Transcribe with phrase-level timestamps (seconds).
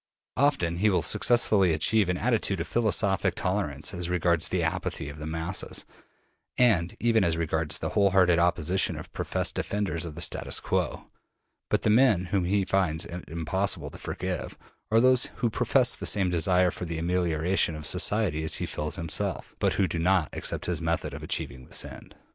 [0.37, 5.19] Often he will successfully achieve an attitude of philosophic tolerance as regards the apathy of
[5.19, 5.85] the masses,
[6.57, 11.11] and even as regards the whole hearted opposition of professed defenders of the status quo.
[11.69, 14.57] But the men whom he finds it impossible to forgive
[14.89, 18.95] are those who profess the same desire for the amelioration of society as he feels
[18.95, 22.15] himself, but who do not accept his method of achieving this end.